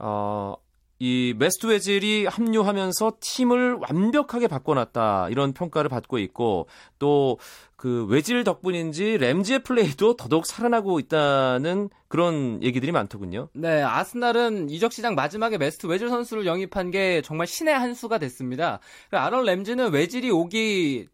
어 0.00 0.56
이 1.02 1.34
메수트 1.38 1.66
외질이 1.66 2.26
합류하면서 2.26 3.14
팀을 3.20 3.78
완벽하게 3.80 4.48
바꿔놨다 4.48 5.30
이런 5.30 5.54
평가를 5.54 5.88
받고 5.88 6.18
있고 6.18 6.68
또 6.98 7.52
그 7.52 8.06
외질 8.10 8.44
덕분인지 8.44 9.16
램지의 9.16 9.62
플레이도 9.62 10.16
더더욱 10.16 10.44
살아나고 10.44 11.00
있다는 11.00 11.88
그런 12.08 12.62
얘기들이 12.62 12.92
많더군요. 12.92 13.48
네, 13.54 13.80
아스날은 13.80 14.68
이적 14.68 14.92
시장 14.92 15.14
마지막에 15.14 15.56
메수트 15.56 15.86
외질 15.86 16.10
선수를 16.10 16.44
영입한 16.44 16.90
게 16.90 17.22
정말 17.22 17.46
신의 17.46 17.72
한 17.72 17.94
수가 17.94 18.18
됐습니다. 18.18 18.80
아론 19.10 19.46
램지는 19.46 19.92
외질이 19.92 20.30
오기 20.30 21.08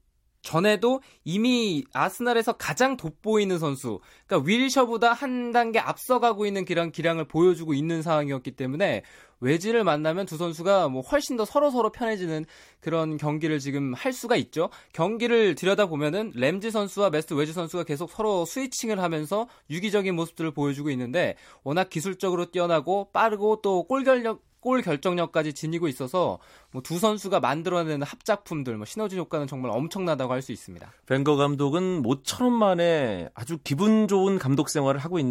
전에도 0.46 1.00
이미 1.24 1.84
아스날에서 1.92 2.52
가장 2.52 2.96
돋보이는 2.96 3.58
선수, 3.58 3.98
그러니까 4.26 4.48
윌셔보다 4.48 5.12
한 5.12 5.50
단계 5.50 5.80
앞서가고 5.80 6.46
있는 6.46 6.64
기량, 6.64 6.92
기량을 6.92 7.24
보여주고 7.26 7.74
있는 7.74 8.00
상황이었기 8.00 8.52
때문에 8.52 9.02
외질을 9.40 9.82
만나면 9.82 10.24
두 10.24 10.36
선수가 10.36 10.88
뭐 10.88 11.02
훨씬 11.02 11.36
더 11.36 11.44
서로 11.44 11.70
서로 11.70 11.90
편해지는 11.90 12.46
그런 12.80 13.16
경기를 13.16 13.58
지금 13.58 13.92
할 13.92 14.12
수가 14.12 14.36
있죠. 14.36 14.70
경기를 14.92 15.56
들여다 15.56 15.86
보면은 15.86 16.30
램지 16.36 16.70
선수와 16.70 17.10
메수트 17.10 17.34
외질 17.34 17.52
선수가 17.52 17.82
계속 17.82 18.12
서로 18.12 18.44
switching을 18.44 19.00
하면서 19.00 19.48
유기적인 19.68 20.14
모습들을 20.14 20.52
보여주고 20.52 20.90
있는데 20.90 21.34
워낙 21.64 21.90
기술적으로 21.90 22.52
뛰어나고 22.52 23.10
빠르고 23.12 23.62
또 23.62 23.82
골결력 23.82 24.42
골 24.66 24.82
결정력까지 24.82 25.52
지니고 25.54 25.86
있어서 25.86 26.38
뭐 26.72 26.82
두 26.86 27.00
선수가 27.00 27.40
만들어내는 27.40 28.02
합작품들 28.02 28.76
뭐 28.76 28.86
시너지 28.86 29.18
효과는 29.18 29.48
정말 29.48 29.72
엄청나다고 29.72 30.32
할 30.32 30.40
수 30.40 30.52
있습니다. 30.52 30.92
벵거 31.06 31.34
감독은 31.34 32.02
모처럼 32.02 32.52
만에 32.52 33.28
아주 33.34 33.58
기분 33.64 34.06
좋은 34.06 34.38
감독 34.38 34.68
생활을 34.68 35.00
하고 35.00 35.18
있, 35.18 35.24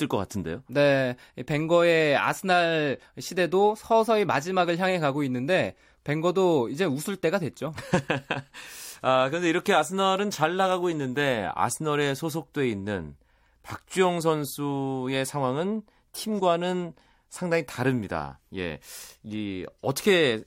을것 0.00 0.20
같은데요. 0.20 0.62
네, 0.68 1.16
벵거의 1.46 2.16
아스날 2.16 2.98
시대도 3.18 3.74
서서히 3.76 4.24
마지막을 4.24 4.78
향해 4.78 5.00
가고 5.00 5.24
있는데 5.24 5.74
벵거도 6.04 6.68
이제 6.68 6.84
웃을 6.84 7.16
때가 7.16 7.40
됐죠. 7.40 7.74
아, 9.02 9.28
그런데 9.28 9.48
이렇게 9.48 9.74
아스널은 9.74 10.30
잘 10.30 10.56
나가고 10.56 10.90
있는데 10.90 11.48
아스널에 11.54 12.14
소속돼 12.14 12.68
있는 12.68 13.16
박주영 13.64 14.20
선수의 14.20 15.26
상황은 15.26 15.82
팀과는 16.12 16.92
상당히 17.30 17.64
다릅니다. 17.66 18.38
예. 18.54 18.80
이 19.22 19.64
어떻게 19.80 20.42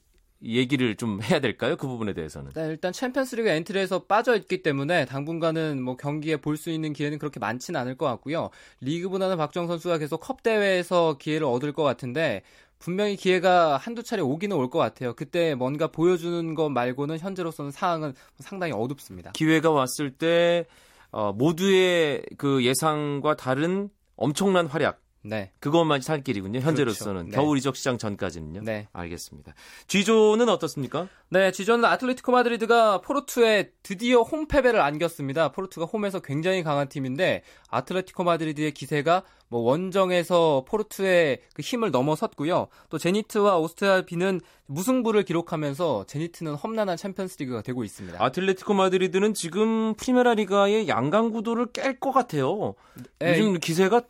얘기를 0.45 0.95
좀 0.97 1.21
해야 1.23 1.39
될까요? 1.39 1.77
그 1.77 1.87
부분에 1.87 2.13
대해서는. 2.13 2.51
네, 2.53 2.67
일단 2.67 2.91
챔피언스리그 2.91 3.47
엔트리에서 3.47 4.03
빠져 4.03 4.35
있기 4.35 4.61
때문에 4.61 5.05
당분간은 5.05 5.81
뭐 5.81 5.95
경기에 5.95 6.35
볼 6.37 6.57
수 6.57 6.69
있는 6.69 6.91
기회는 6.93 7.17
그렇게 7.17 7.39
많지는 7.39 7.79
않을 7.79 7.95
것 7.95 8.05
같고요. 8.07 8.49
리그보다는 8.81 9.37
박정 9.37 9.67
선수가 9.67 9.97
계속 9.99 10.17
컵 10.19 10.43
대회에서 10.43 11.17
기회를 11.17 11.47
얻을 11.47 11.71
것 11.71 11.83
같은데 11.83 12.41
분명히 12.79 13.15
기회가 13.15 13.77
한두 13.77 14.03
차례 14.03 14.21
오기는 14.21 14.55
올 14.57 14.69
것 14.69 14.79
같아요. 14.79 15.13
그때 15.13 15.55
뭔가 15.55 15.87
보여주는 15.87 16.53
것 16.55 16.67
말고는 16.69 17.19
현재로서는 17.19 17.71
상황은 17.71 18.13
상당히 18.39 18.73
어둡습니다. 18.73 19.31
기회가 19.31 19.71
왔을 19.71 20.11
때 20.11 20.65
어, 21.11 21.31
모두의 21.31 22.23
그 22.37 22.65
예상과 22.65 23.35
다른 23.37 23.89
엄청난 24.17 24.67
활약 24.67 24.99
네. 25.23 25.51
그것만 25.59 26.01
살 26.01 26.21
길이군요. 26.21 26.59
현재로서는 26.59 27.29
그렇죠. 27.29 27.41
겨울 27.41 27.57
이적 27.57 27.75
시장 27.75 27.97
전까지는요. 27.97 28.61
네. 28.63 28.87
알겠습니다. 28.91 29.53
G조는 29.87 30.49
어떻습니까? 30.49 31.07
네, 31.29 31.51
G조는 31.51 31.85
아틀레티코 31.85 32.31
마드리드가 32.31 33.01
포르투에 33.01 33.71
드디어 33.81 34.21
홈 34.21 34.47
패배를 34.47 34.81
안겼습니다. 34.81 35.51
포르투가 35.51 35.85
홈에서 35.85 36.19
굉장히 36.19 36.61
강한 36.61 36.89
팀인데 36.89 37.43
아틀레티코 37.69 38.23
마드리드의 38.23 38.73
기세가 38.73 39.23
뭐 39.47 39.61
원정에서 39.61 40.65
포르투의 40.67 41.39
그 41.53 41.61
힘을 41.61 41.91
넘어섰고요. 41.91 42.67
또 42.89 42.97
제니트와 42.97 43.59
오스트리아 43.59 44.01
빈은 44.01 44.41
무승부를 44.65 45.23
기록하면서 45.23 46.05
제니트는 46.07 46.55
험난한 46.55 46.97
챔피언스리그가 46.97 47.61
되고 47.61 47.83
있습니다. 47.83 48.23
아틀레티코 48.23 48.73
마드리드는 48.73 49.33
지금 49.33 49.93
프리메라 49.93 50.33
리가의 50.33 50.87
양강 50.87 51.31
구도를 51.31 51.67
깰 51.67 51.99
것 51.99 52.11
같아요. 52.11 52.75
네. 53.19 53.31
요즘 53.31 53.59
기세가 53.59 54.01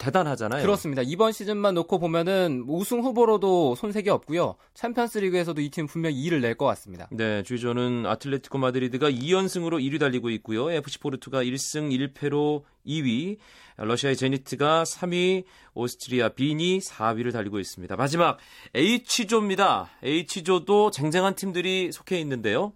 대단하잖아요. 0.00 0.62
그렇습니다. 0.62 1.02
이번 1.04 1.30
시즌만 1.32 1.74
놓고 1.74 1.98
보면은 2.00 2.64
우승 2.66 3.00
후보로도 3.02 3.74
손색이 3.76 4.08
없고요. 4.10 4.56
챔피언스 4.74 5.18
리그에서도 5.18 5.60
이 5.60 5.70
팀 5.70 5.86
분명히 5.86 6.16
일을 6.16 6.40
낼 6.40 6.56
것 6.56 6.66
같습니다. 6.66 7.06
네, 7.12 7.42
G조는 7.44 8.06
아틀레티코 8.06 8.58
마드리드가 8.58 9.10
2연승으로 9.10 9.80
1위 9.80 10.00
달리고 10.00 10.30
있고요. 10.30 10.70
FC 10.72 10.98
포르투가 10.98 11.44
1승 11.44 11.90
1패로 12.14 12.62
2위, 12.86 13.36
러시아의 13.76 14.16
제니트가 14.16 14.84
3위, 14.84 15.44
오스트리아 15.74 16.30
빈이 16.30 16.78
4위를 16.80 17.32
달리고 17.32 17.60
있습니다. 17.60 17.94
마지막 17.96 18.38
H조입니다. 18.74 19.90
H조도 20.02 20.90
쟁쟁한 20.90 21.34
팀들이 21.34 21.92
속해 21.92 22.18
있는데요. 22.20 22.72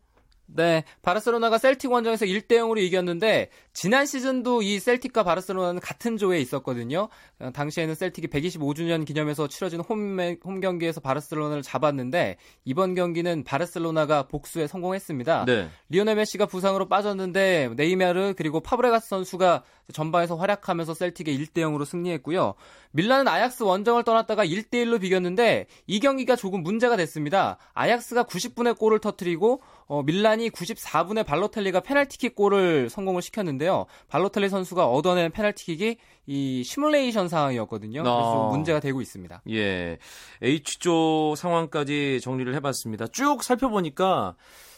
네, 0.47 0.85
바르셀로나가 1.03 1.59
셀틱 1.59 1.91
원정에서 1.91 2.27
1대 2.27 2.53
0으로 2.53 2.79
이겼는데 2.79 3.49
지난 3.73 4.07
시즌도 4.07 4.63
이 4.63 4.79
셀틱과 4.79 5.25
바르셀로나는 5.25 5.81
같은 5.81 6.17
조에 6.17 6.39
있었거든요. 6.41 7.09
어, 7.41 7.51
당시에는 7.53 7.95
셀틱이 7.95 8.29
125주년 8.29 9.05
기념해서 9.05 9.49
치러진 9.49 9.81
홈, 9.81 10.19
홈 10.45 10.61
경기에서 10.61 11.01
바르셀로나를 11.01 11.63
잡았는데 11.63 12.37
이번 12.65 12.95
경기는 12.95 13.43
바르셀로나가 13.45 14.29
복수에 14.29 14.67
성공했습니다. 14.67 15.45
네. 15.47 15.69
리오넬 15.89 16.17
메시가 16.17 16.47
부상으로 16.47 16.89
빠졌는데 16.89 17.71
네이마르 17.77 18.35
그리고 18.37 18.61
파브레가스 18.61 19.09
선수가 19.09 19.65
전반에서 19.93 20.37
활약하면서 20.37 20.95
셀틱에 20.95 21.37
1대 21.37 21.59
0으로 21.59 21.85
승리했고요. 21.85 22.55
밀란은 22.93 23.27
아약스 23.27 23.65
원정을 23.65 24.05
떠났다가 24.05 24.45
1대 24.45 24.75
1로 24.85 25.01
비겼는데 25.01 25.67
이 25.87 26.01
경기가 26.01 26.37
조금 26.37 26.63
문제가 26.63 26.97
됐습니다. 26.97 27.59
아약스가 27.73 28.25
90분에 28.25 28.79
골을 28.79 29.01
터뜨리고 29.01 29.61
어, 29.87 30.03
밀란이 30.03 30.51
94분에 30.51 31.27
발로텔리가 31.27 31.81
페널티킥 31.81 32.35
골을 32.35 32.89
성공을 32.89 33.23
시켰는데요. 33.23 33.87
발로텔리 34.09 34.49
선수가 34.49 34.87
얻어낸 34.87 35.31
페널티킥이 35.31 35.97
이 36.27 36.63
시뮬레이션 36.65 37.29
상황이었거든요. 37.29 38.03
그래서 38.03 38.49
아. 38.49 38.51
문제가 38.51 38.81
되고 38.81 39.01
있습니다. 39.01 39.43
예. 39.51 39.99
H조 40.43 41.35
상황까지 41.37 42.21
정리를 42.23 42.55
해봤습니다. 42.55 43.09
쭉 43.09 43.43
살펴보니까 43.43 44.37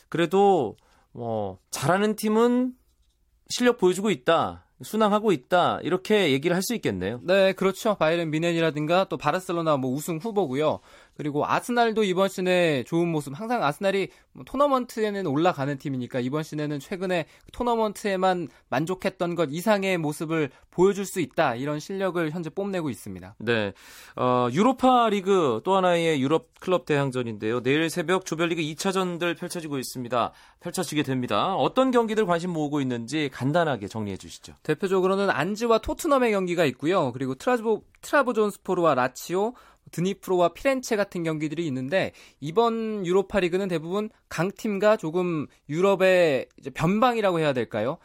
그래도 0.09 0.77
뭐 1.13 1.59
잘하는 1.71 2.17
팀은 2.17 2.73
실력 3.49 3.79
보여주고 3.79 4.11
있다. 4.11 4.65
순항하고 4.83 5.33
있다 5.33 5.81
이렇게 5.83 6.33
얘기를 6.33 6.55
할 6.55 6.63
수 6.63 6.75
있겠네요. 6.75 7.21
네, 7.23 7.55
그렇죠. 7.55 7.95
바이른 7.95 8.31
미넨이라든가 8.31 9.05
또 9.09 9.17
바르셀로나 9.17 9.79
뭐 9.79 9.91
우승 9.91 10.19
후보고요. 10.19 10.81
그리고 11.17 11.47
아스날도 11.47 12.05
이번 12.05 12.29
시즌에 12.29 12.85
좋은 12.85 13.09
모습. 13.09 13.39
항상 13.39 13.63
아스날이 13.63 14.09
뭐 14.33 14.45
토너먼트에는 14.45 15.27
올라가는 15.27 15.77
팀이니까 15.77 16.21
이번 16.21 16.43
시즌에는 16.43 16.79
최근에 16.79 17.27
토너먼트에만 17.53 18.49
만족했던 18.69 19.35
것 19.35 19.49
이상의 19.51 19.99
모습을 19.99 20.51
보여줄 20.71 21.07
수 21.07 21.21
있다. 21.21 21.55
이런 21.55 21.81
실력을 21.81 22.31
현재 22.31 22.51
뽐내고 22.51 22.91
있습니다. 22.91 23.37
네. 23.39 23.73
어, 24.17 24.49
유로파 24.53 25.09
리그 25.09 25.61
또 25.65 25.77
하나의 25.77 26.21
유럽 26.21 26.49
클럽 26.61 26.85
대항전인데요. 26.85 27.63
내일 27.63 27.89
새벽 27.91 28.27
조별리그 28.27 28.61
2차전들 28.63 29.39
펼쳐지고 29.39 29.79
있습니다. 29.79 30.33
펼쳐지게 30.61 31.03
됩니다. 31.03 31.55
어떤 31.55 31.91
경기들 31.91 32.27
관심 32.27 32.51
모으고 32.51 32.81
있는지 32.81 33.31
간단하게 33.33 33.89
정리해 33.89 34.17
주시죠. 34.17 34.55
대표적으로는 34.63 35.31
안지와 35.31 35.79
토트넘의 35.79 36.33
경기가 36.33 36.65
있고요. 36.67 37.13
그리고 37.13 37.35
트라즈보, 37.35 37.83
트라보존스포르와 38.03 38.95
라치오, 38.95 39.55
드니프로와 39.93 40.51
피렌체 40.51 40.97
같은 40.97 41.23
경기들이 41.23 41.67
있는데 41.67 42.13
이번 42.41 43.05
유로파 43.07 43.41
리그는 43.41 43.69
대부분 43.69 44.11
강팀과 44.29 44.97
조금 44.97 45.47
유럽의 45.69 46.49
변방이라고 46.75 47.41
해야 47.41 47.53
될까요? 47.53 47.99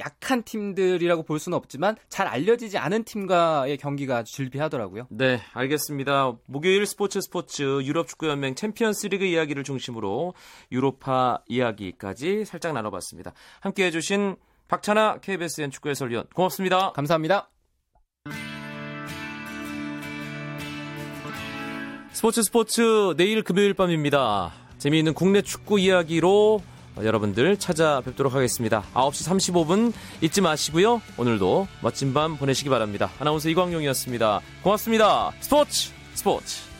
약한 0.00 0.42
팀들이라고 0.44 1.24
볼 1.24 1.38
수는 1.38 1.56
없지만 1.56 1.96
잘 2.08 2.26
알려지지 2.26 2.78
않은 2.78 3.04
팀과의 3.04 3.78
경기가 3.78 4.22
즐비하더라고요. 4.22 5.08
네, 5.10 5.40
알겠습니다. 5.52 6.36
목요일 6.46 6.86
스포츠 6.86 7.20
스포츠 7.20 7.62
유럽 7.82 8.06
축구 8.06 8.28
연맹 8.28 8.54
챔피언스 8.54 9.08
리그 9.08 9.24
이야기를 9.24 9.64
중심으로 9.64 10.34
유로파 10.70 11.42
이야기까지 11.48 12.44
살짝 12.44 12.74
나눠봤습니다. 12.74 13.32
함께 13.60 13.86
해주신 13.86 14.36
박찬하 14.68 15.18
KBSN 15.20 15.70
축구 15.70 15.88
해설위원 15.88 16.26
고맙습니다. 16.34 16.92
감사합니다. 16.92 17.50
스포츠 22.16 22.42
스포츠 22.42 23.14
내일 23.18 23.42
금요일 23.42 23.74
밤입니다. 23.74 24.50
재미있는 24.78 25.12
국내 25.12 25.42
축구 25.42 25.78
이야기로 25.78 26.62
여러분들 26.96 27.58
찾아뵙도록 27.58 28.34
하겠습니다. 28.34 28.84
9시 28.94 29.52
35분 29.52 29.92
잊지 30.22 30.40
마시고요. 30.40 31.02
오늘도 31.18 31.68
멋진 31.82 32.14
밤 32.14 32.38
보내시기 32.38 32.70
바랍니다. 32.70 33.10
아나운서 33.18 33.50
이광용이었습니다. 33.50 34.40
고맙습니다. 34.62 35.32
스포츠 35.40 35.90
스포츠 36.14 36.75